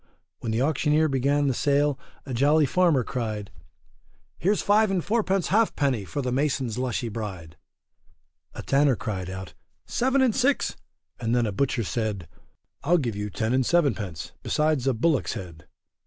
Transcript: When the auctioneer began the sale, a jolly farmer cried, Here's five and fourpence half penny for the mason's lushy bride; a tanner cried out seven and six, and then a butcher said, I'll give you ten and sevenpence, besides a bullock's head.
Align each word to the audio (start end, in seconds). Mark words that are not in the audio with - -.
When 0.39 0.51
the 0.51 0.63
auctioneer 0.63 1.09
began 1.09 1.45
the 1.45 1.53
sale, 1.53 1.99
a 2.25 2.33
jolly 2.33 2.65
farmer 2.65 3.03
cried, 3.03 3.51
Here's 4.39 4.63
five 4.63 4.89
and 4.89 5.05
fourpence 5.05 5.49
half 5.49 5.75
penny 5.75 6.05
for 6.05 6.23
the 6.23 6.31
mason's 6.31 6.79
lushy 6.79 7.07
bride; 7.07 7.55
a 8.55 8.63
tanner 8.63 8.95
cried 8.95 9.29
out 9.29 9.53
seven 9.85 10.23
and 10.23 10.35
six, 10.35 10.75
and 11.19 11.35
then 11.35 11.45
a 11.45 11.51
butcher 11.51 11.83
said, 11.83 12.27
I'll 12.83 12.97
give 12.97 13.15
you 13.15 13.29
ten 13.29 13.53
and 13.53 13.63
sevenpence, 13.63 14.31
besides 14.41 14.87
a 14.87 14.95
bullock's 14.95 15.33
head. 15.33 15.67